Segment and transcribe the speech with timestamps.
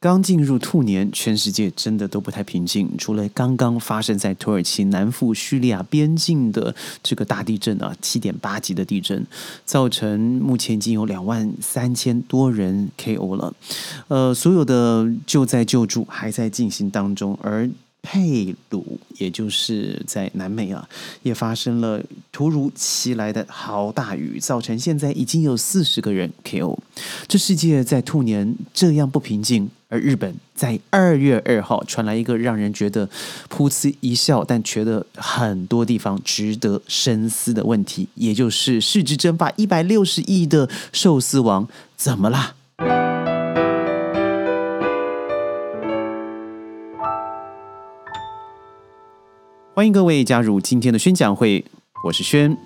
[0.00, 2.90] 刚进入兔年，全世界真的都不太平静。
[2.96, 9.26] 除了刚刚发生在土耳其南附叙利亚边境的这个大地震啊，七点八级的地震，
[9.66, 13.52] 造成目前已经有两万三千多人 KO 了。
[14.08, 17.68] 呃，所有的救灾救助还在进行当中，而。
[18.02, 20.88] 佩鲁，也就是在南美啊，
[21.22, 26.78] 也发生了突如其来的好大雨，造成现在已经有四十个人 KO。
[27.28, 33.08] 这世界在兔年这样不平静，而日本在二月二号传来一个让人觉得
[33.48, 42.54] 噗嗤一笑，但觉得很多地方值得深思的问题，也就是市值蒸发一百六十亿的寿司王怎么啦？
[49.74, 51.64] 欢迎各位加入今天的宣讲会，
[52.04, 52.56] 我是轩。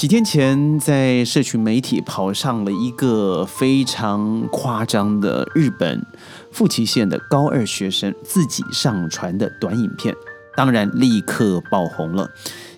[0.00, 6.02] 几天前在社群媒体跑上了一个非常夸张的日本
[6.50, 10.14] 富崎县的高二学生自己上传的短影片，
[10.56, 12.30] 当然立刻爆红了。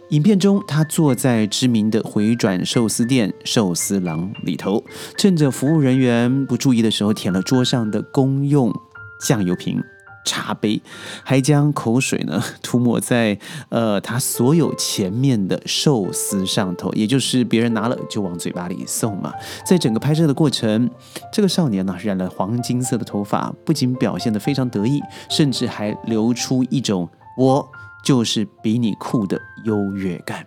[0.08, 4.82] 影片中，他坐在知名的回转寿司店寿司郎里头，
[5.16, 8.74] 趁着服务人员不注意的时候，舔了桌上的公用
[9.20, 9.80] 酱油瓶。
[10.24, 10.80] 茶杯，
[11.24, 19.32] 还将口水呢 涂抹在呃他所有前面的寿司上头，也就是别人拿了就往嘴巴里送嘛。
[19.66, 20.88] 在整个拍摄的过程，
[21.32, 27.68] 这个少年呢染了黄金色的头发，不仅表现得非常得意，甚至还流出一种我
[28.04, 30.46] 就是比你酷的优越感。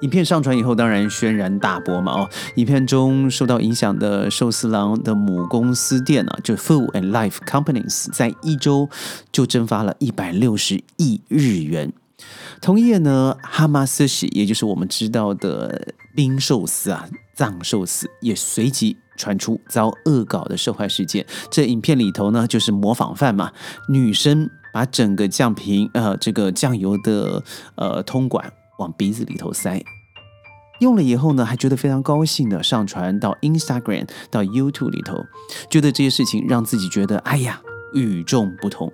[0.00, 2.12] 影片上传以后，当然轩然大波嘛！
[2.12, 8.90] 哦，影片中受到影响的寿司郎的母公司店啊，就 Food and Life Companies，在一周
[9.32, 11.92] 就蒸发了一百六十亿日元。
[12.60, 21.24] 同夜呢，哈马斯喜，也就是我们知道的冰寿司啊，藏寿司，也随即传出遭恶搞的受害事件。
[21.50, 23.52] 这影片里头呢，就是模仿犯嘛，
[23.88, 27.42] 女生把整个酱瓶呃，这个酱油的
[27.76, 28.52] 呃通管。
[28.78, 29.82] 往鼻子里头塞，
[30.80, 35.18] 用了以后呢，还觉得非常高兴的上传到 Instagram、到 YouTube 里头，
[35.70, 37.60] 觉得这些事情让自己觉得哎呀
[37.92, 38.92] 与众不同。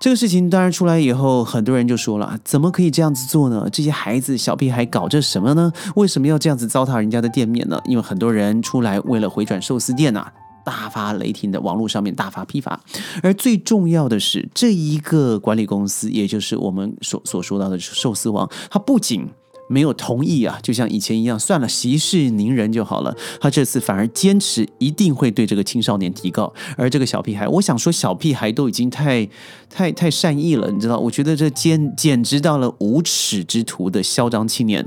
[0.00, 3.68] 这个事情当然出来以后，很多人就说了：怎么可以这样子做呢？
[3.72, 5.72] 这些孩子小屁孩搞这什么呢？
[5.94, 7.80] 为什么要这样子糟蹋人家的店面呢？
[7.84, 10.32] 因为很多人出来为了回转寿司店呐。
[10.64, 12.80] 大发雷霆的网络上面大发批发，
[13.22, 19.28] 而最重要的是，这一个管理公司，也就是我们所所说到的寿司王，他不仅
[19.68, 23.16] 没有同意啊，就像以前一样，算了，息事宁人就好了。
[23.40, 29.26] 他这次反而坚持一定会对这个青少年提告，而这个小屁孩，我想说，小屁孩都已经太
[29.70, 30.98] 太太善意了，你知道？
[30.98, 34.86] 我觉得这简简直到了无耻之徒的嚣张青年，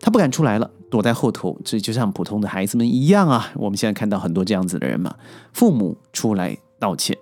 [0.00, 0.70] 他不敢出来了。
[0.90, 3.50] 躲在后头，这就像普通的孩子们一样啊！
[3.54, 5.14] 我们现在看到很多这样子的人嘛，
[5.52, 7.16] 父母出来道歉。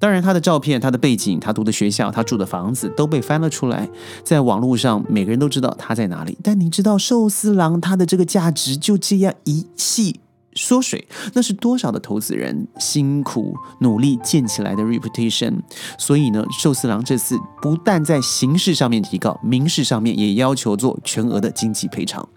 [0.00, 3.88] 当然，他的照片、他的背景、他读的学校、他住的房子都被翻了出来，
[4.22, 6.36] 在网络上，每个人都知道他在哪里。
[6.42, 10.20] 但你知道，寿司郎他的这个价值就这样一气。
[10.54, 15.54] 缩水，那是多少的投资人辛苦努力建起来的 reputation。
[15.98, 22.28] 所以呢，寿司郎这次不但在刑事上面提告，民事上面也要求做全额的经济赔偿。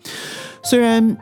[0.63, 1.17] 虽然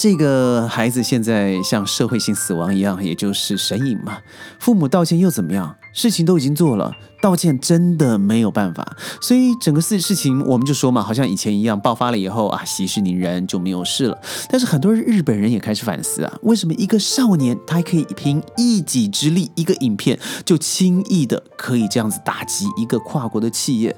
[0.00, 4.16] 这个孩子现在像社会性死亡一样，也就是神隐嘛，
[4.58, 5.76] 父母道歉又怎么样？
[5.92, 14.18] 事情都已经做了，道歉真的没有办法，所以整个事事情我们就说嘛，好像以前一样，爆发了以后啊，息事宁人就没有事了。
[14.48, 23.94] 但是很多日本人也开始反思啊，为什么一个少年他还可以凭一己之力，一个影片就轻易的可以这样子打击一个跨国的企业？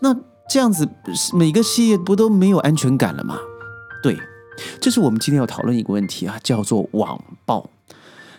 [0.00, 0.14] 那
[0.46, 0.86] 这样子
[1.32, 3.38] 每个企业不都没有安全感了吗？
[4.02, 4.14] 对，
[4.80, 7.68] 这是我们今天要讨论一个问题啊，叫做网暴。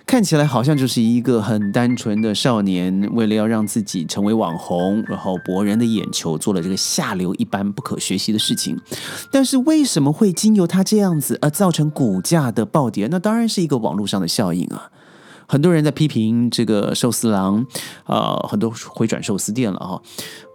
[0.05, 8.75] 看起来好像就是一个很单纯的少年，为了要让自己成为网红，然后博人的眼球，做了这个下流一般不可学习的事情。
[9.31, 13.07] 但是为什么会经由他这样子而造成股价的暴跌？
[13.11, 14.89] 那当然是一个网络上的效应啊。
[15.49, 17.65] 很多人在批评这个寿司郎，
[18.03, 19.99] 啊，很多回转寿司店了哈。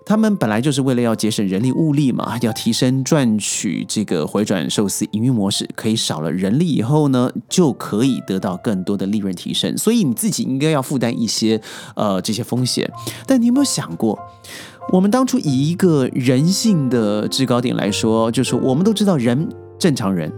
[0.06, 9.76] 他们本来就是为了要节省人力物力嘛，要提升赚取这个回转寿司营运模式，可以少了人力以后呢，就可以得到更多的利润提升。
[9.76, 11.60] 所以你自己应该要负担一些
[11.96, 12.88] 呃这些风险。
[13.26, 14.16] 但你有没有想过，
[14.92, 19.48] 我们当初以一个人性的制高点来说，就是我们都知道人
[19.78, 20.30] 正常人。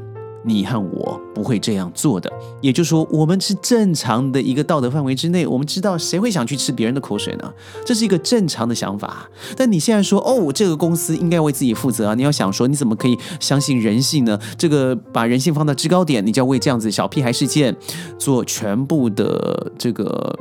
[0.47, 5.45] 你和我不会这样做的，也就是说，我们是正常的一个道德范围之内。
[5.45, 7.53] 我们知道谁会想去吃别人的口水呢？
[7.85, 9.29] 这是一个正常的想法。
[9.57, 12.15] 但你现在说，哦，这个公司应该为自己负责啊！
[12.15, 14.39] 你要想说，你怎么可以相信人性呢？
[14.57, 17.77] 这个把人性放到制高点，你就要为这样子小屁孩事件
[18.17, 20.39] 做全部的这个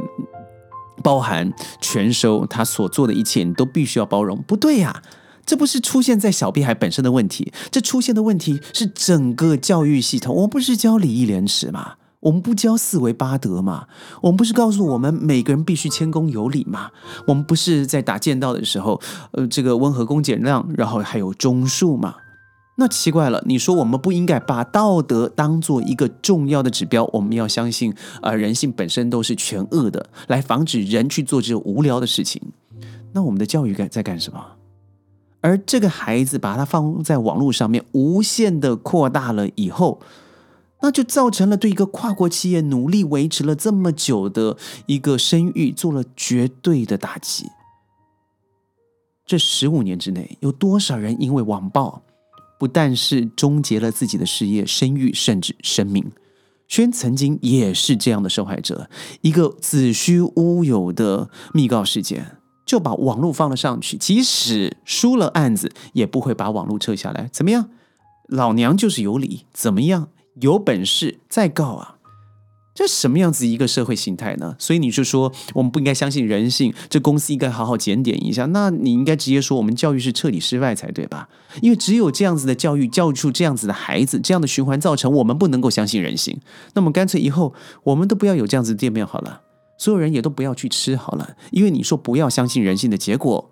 [1.02, 4.40] 包含全收他所做的一切，你都必须要包容。
[4.46, 5.02] 不对呀，
[5.46, 10.36] 这不是出现在小屁孩本身的问题，这出现的问题是整个教育系统。
[10.36, 11.94] 我们不是教礼义廉耻吗？
[12.22, 13.86] 我们不教四维八德吗？
[14.22, 16.90] 我们不是告诉我们每个人必须谦恭有礼吗？
[17.28, 19.00] 我们不是在打剑道的时候，
[19.34, 22.16] 呃，这个温和恭俭让，然后还有忠恕吗？
[22.78, 27.08] 那奇怪了，你说我们不应该把道德当做一个重要的指标？
[27.14, 32.42] 我们要相信啊，人性本身都是全恶的，来防止人去做这种无聊的事情。
[33.14, 34.44] 那我们的教育该在干什么？
[35.46, 40.02] 而这个孩子把它放在网络上面，无限的扩大了以后。
[40.82, 44.58] 那就造成了对一个跨国企业努力维持了这么久的
[44.88, 47.46] 一个声誉做了绝对的打击。
[49.26, 52.02] 这十五年之内，有多少人因为网暴，
[52.60, 56.12] 不但是终结了自己的事业、声誉，甚至生命？
[56.68, 58.90] 轩曾经也是这样的受害者，
[59.22, 67.30] 一个子虚乌有的密告事件，就把网络放了上去，即使输了案子，也不会把网络撤下来。
[67.32, 67.70] 怎么样？
[68.28, 70.08] 老娘就是有理，怎么样？
[70.42, 71.92] 有本事再告啊！
[72.74, 74.54] 这什么样子一个社会形态呢？
[74.60, 78.46] 所以你就说我们不应该相信人性，这公司应该好好检点一下。
[78.48, 81.30] 那你应该直接说我们教育是彻底失败才对吧？
[81.62, 86.42] 因为只有这样子的教育，教育出这样子的孩子，这样的循环造成我们不能够相信人性。
[86.74, 87.54] 那么干脆以后
[87.84, 89.44] 我们都不要有这样子的店面好了，
[89.78, 91.36] 所有人也都不要去吃好了。
[91.52, 93.52] 因为你说不要相信人性的结果，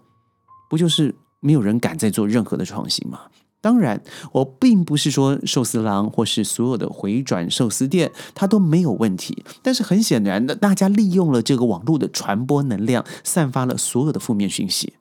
[0.70, 3.22] 不就是没有人敢再做任何的创新吗？
[3.62, 4.04] 当然，
[4.34, 14.94] 我并不是说寿司郎或是所有的回转寿司店它都没有问题，但是很显然的，大家利用了这个网络的传播能量，散发了所有的负面讯息。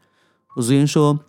[0.57, 1.21] 我昨天说。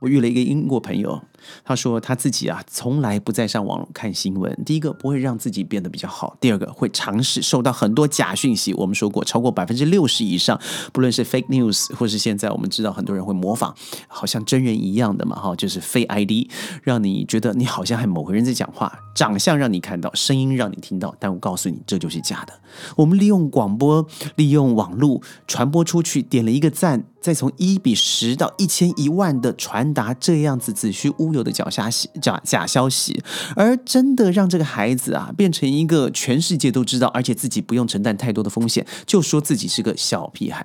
[0.00, 1.20] 我遇了一个英国朋友，
[1.64, 4.56] 他说他自己啊从来不在上网看新闻。
[4.64, 8.72] 第一个不会让自己变得比较好，第二个会尝试受到很多假讯息。
[8.74, 10.60] 我们说过，超过百分之六十以上，
[10.92, 13.74] 不论是 fake news，或是现在我们知道很多人会模仿，
[14.06, 16.48] 好像真人一样的嘛，哈，就是非 ID，
[16.82, 22.52] 让你觉得你好像和某个人在讲话，长相让你看到，声音让你听到，但我告诉你，这就是假的。
[22.96, 24.06] 我们利用广播，
[24.36, 27.04] 利用网络传播出去，点了一个赞。
[27.20, 33.22] 再从一比十到一千一万的传达这样子子虚乌有的假消息、假假消息，
[33.56, 40.64] 而真的让这个孩子啊变成一个全世界都知道，而且自己不用承担太多的风险，就说自己是个小屁孩。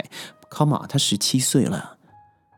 [0.49, 1.97] Come on，他十七岁了，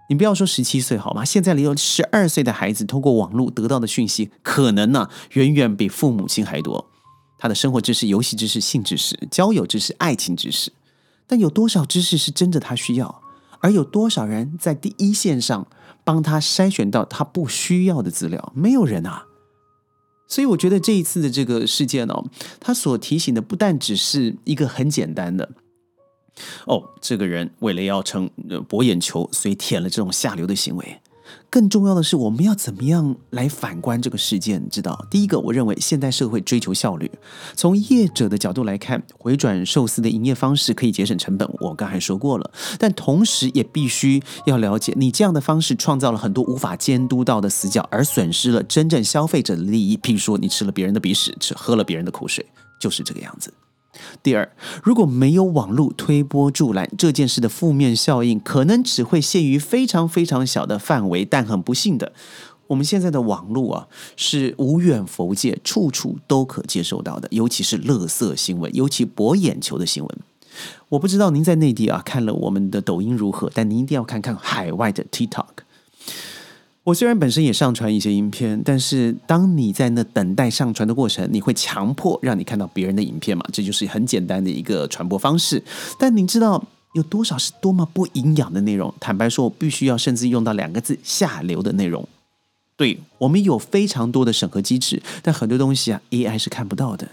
[0.10, 1.24] 你不要说十七岁好吗？
[1.24, 6.92] 现在里有十二岁的孩子通过网络得到的讯息，可能呢远远比父母亲还多。
[7.38, 10.74] 他的生活知识、游戏知识、性知识、交友知识、爱情知识，
[11.26, 13.22] 但有多少知识是真的他需要？
[13.66, 15.68] 而有多少人在第一线上
[16.04, 18.54] 帮他筛选到他不需要的资料？
[18.56, 19.26] 没有人啊！
[20.28, 22.26] 所以我觉得这一次的这个事件哦，
[22.60, 25.50] 他所提醒的不但只是一个很简单的
[26.68, 28.30] 哦，这个人为了要成
[28.68, 31.02] 博眼球，所以舔了这种下流的行为。
[31.50, 34.68] 更重要的是，我们要怎么样来反观这个事件？
[34.70, 37.10] 知道，第一个，我认为现代社会追求效率。
[37.56, 42.52] 从业者的角度来看，回转寿司的营业方式可以节省成本，我刚才说过了。
[42.78, 49.98] 但同时也必须要了解，你这样的方式创造了很多无法监督到的死角，而损失了真正消费者的利益。
[49.98, 52.46] 譬如说，你吃了别人的鼻屎，吃喝了别人的口水，
[52.80, 53.54] 就是这个样子。
[54.24, 54.52] 第二，
[54.84, 61.26] 如果没有网络推波助澜，这件事的负面效应可能只会限于非常非常小的范围。
[61.26, 62.14] 但很不幸的，
[62.68, 70.18] 我们现在的网络啊，是无远佛界，处处都可接受到的，尤其是乐色新闻，尤其博眼球的新闻。
[70.90, 75.65] 我不知道您在内地啊看了我们的抖音如何，但您一定要看看海外的 TikTok。
[76.86, 83.44] 我虽然本身也上传一些影片，但是当你在那等待上传的过程，你会强迫让你看到别人的影片嘛？
[83.52, 85.64] 这就是很简单的一个传播方式。
[85.98, 86.64] 但你知道
[86.94, 88.94] 有多少是多么不营养的内容？
[89.00, 92.08] 坦白说，我必须要甚至用到两个字“下流”的内容。
[92.78, 97.08] 对我们有非常多的审核机制，但很多东西啊，AI 是看不到的。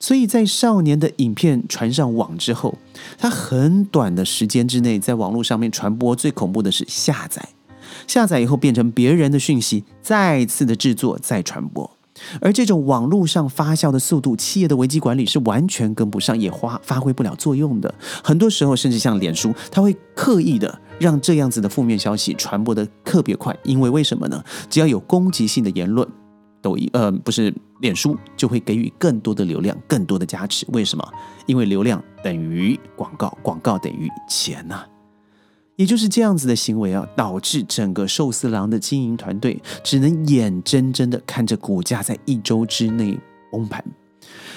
[0.00, 2.76] 所以在少年的影片传上网之后，
[3.16, 7.48] 他很短的时间之内在网络上面传播，最恐怖的是下载。
[8.06, 11.90] 下载以后变成别人的讯息，再次的制作再传播，
[12.40, 17.92] 而这种网络上发酵的速度，企业的危机管理是完全跟不上，也发发挥不了作用的。
[18.22, 24.42] 很多时候，甚至像脸书，它会刻意的让这样子的负面消息传播的特别快，因为为什么呢？
[24.70, 26.06] 只要有攻击性的言论，
[26.62, 30.64] 抖音呃不是脸书就会给予更多的流量，更多的加持。
[30.72, 31.06] 为什么？
[31.46, 34.84] 因为流量等于广告，广告等于钱呐。
[35.76, 43.18] 也就是这样子的行为啊，导致整个寿司郎的经营团队只能眼睁睁的看着股价在一周之内
[43.50, 43.84] 崩盘。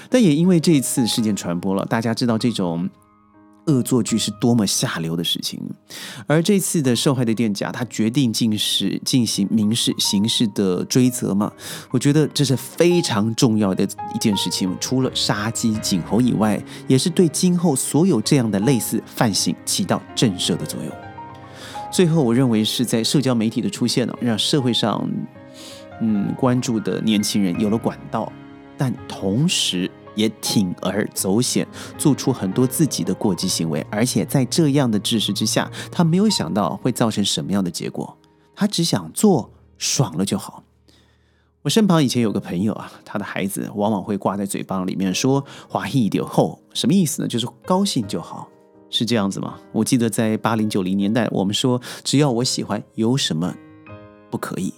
[0.10, 2.90] 但也因为这次事件传播了，大家知道这种
[3.66, 5.60] 恶作剧是多么下流的事情。
[6.28, 11.52] 而这次的受害的店家，他决定进行进行民事、刑事的追责嘛？
[11.92, 13.84] 我觉得这是非常重要的
[14.16, 14.74] 一件事情。
[14.80, 21.07] 除了杀鸡儆猴以外，也是对今后所有这样的类似犯行起到震慑的作用。
[21.92, 25.10] 最后，我认为是在社交媒体的出现呢，让社会上
[26.02, 28.32] 嗯关注的年轻人有了管道，
[28.78, 29.90] 但同时。
[30.18, 38.18] 也铤而走险，做出很多自己的过激行为，而且在这样的制式之下，他没有想到会造成什么样的结果，
[38.56, 40.64] 他只想做爽了就好。
[41.62, 47.28] 我身旁以前有个朋友啊，他的孩子往往会挂在嘴巴里面说“华裔点后”，什么意思呢？
[47.28, 48.50] 就是高兴就好，
[48.90, 49.56] 是这样子吗？
[49.72, 53.54] 我记得在八零九零年代，我们说只要我喜欢，有什么
[54.30, 54.74] 不可以？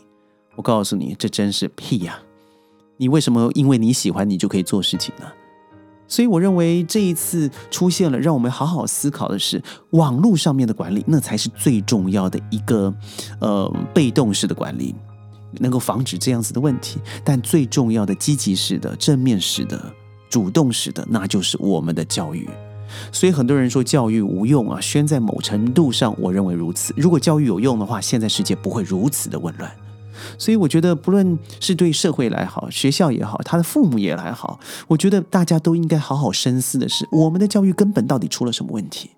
[0.55, 2.19] 我告诉你，这真是屁呀！
[2.97, 5.25] 你为什么因为你喜欢你就可以做事情呢？
[6.07, 9.61] 所以我认为这一次出现了，让我们好好思考的是，
[9.91, 12.93] 网络上面的管理，那才是最重要的一个
[13.39, 14.95] 呃被动式的管理，
[15.59, 16.99] 能够防止这样子的问题。
[17.23, 19.93] 但最重要的积极式的、正面式的、
[20.29, 22.49] 主动式的，那就是我们的教育。
[23.11, 26.93] 所以很多人说教育无用啊，宣在某程度上，我认为如此。
[26.97, 29.71] 如果教育有用的话，现在世界不会如此的混乱。
[30.37, 39.11] 所以我觉得，不论是对社会来好，学校也好，他的父母也来好，我觉得大家都应该好好深思的是，我们的教育根本到底出了什么问题？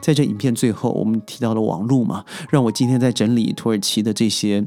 [0.00, 4.64] 在这影片最后，我们提到了网络嘛，让我今天在整理土耳其的这些。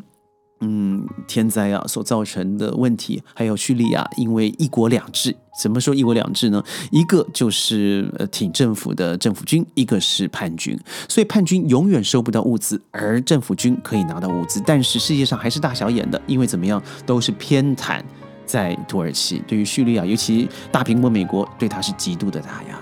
[0.64, 6.64] 嗯，天灾啊所造成的问题，还有叙利亚因为一国两制，怎么说一国两制呢？
[6.92, 10.78] 一个就是呃挺政府的政府军，一个是叛军，
[11.10, 14.62] 所以叛军永远收不到物资，而政府军可以拿到物资。
[14.64, 18.00] 但是世界上还是大小眼的，因为怎么样都是偏袒
[18.46, 19.42] 在土耳其。
[19.48, 22.80] 对于叙利亚，尤其大苹果美国对他是极度的打压。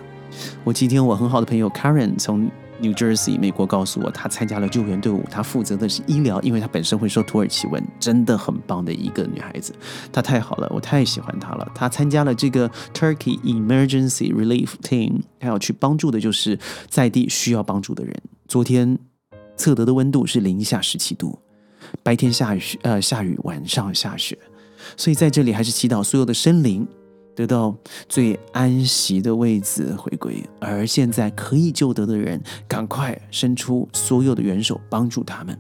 [0.65, 2.51] 我今天我很好的朋友 Karen 从。
[2.81, 9.74] New Jersey，美国告诉我，他参加了救援队伍，他负责的是医疗，因为他本身会说土耳其文，真的很棒的一个女孩子，
[10.12, 11.71] 她太好了，我太喜欢她了。
[11.75, 16.57] 她参加了这个 Turkey Emergency Relief Team，她要去帮助的就是
[16.88, 18.13] 在地需要帮助的人。
[18.48, 18.98] 昨天
[19.55, 21.39] 测得的温度是零下十七度，
[22.01, 24.38] 白天下雨，呃，下雨，晚上下雪，
[24.95, 26.88] 所以在这里还是祈祷所有的生灵。
[27.39, 27.74] 得到
[28.10, 35.58] 最安息的位置回归，而现在可以救得的人，赶快伸出所有的援手帮助他们。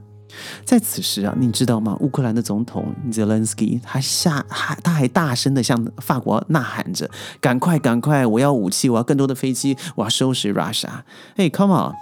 [0.65, 1.95] 在此时啊，你知道吗？
[2.01, 7.09] 乌克兰的总统 Zelensky 他下还他还大声的向法国呐喊着
[7.39, 8.27] ：“赶快，赶快！
[8.27, 10.89] 我要武器，我要更多的飞机，我要收拾 Russia。”
[11.37, 11.93] 哎，Come on！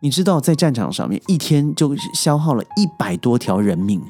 [0.00, 4.00] 你知道在战场上面一天就消耗了一百多条人命。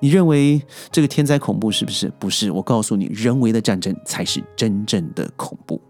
[0.00, 0.62] 你认为
[0.92, 2.12] 这个天灾恐怖是不是？
[2.18, 5.80] 不是，我告诉你，人为的战争才是真正的恐怖。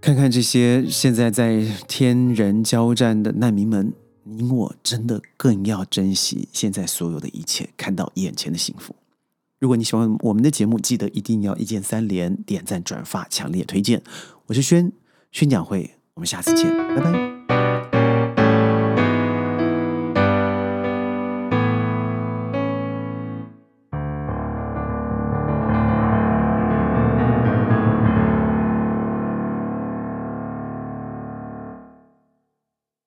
[0.00, 3.92] 看看这些现在在天人交战的难民们，
[4.24, 8.94] 你我真的更要珍惜现在所有的一切，看到眼前的幸福。
[9.58, 14.00] 如果你喜欢我们的节目，记得一定要一键三连、点赞、转发、强烈推荐。
[14.46, 14.92] 我是轩
[15.32, 17.27] 宣讲会，我们下次见，拜拜。